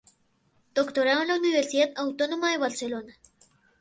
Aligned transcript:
Doctorado 0.73 1.21
en 1.21 1.27
la 1.27 1.35
Universidad 1.37 1.91
Autónoma 1.95 2.49
de 2.49 2.57
Barcelona. 2.57 3.13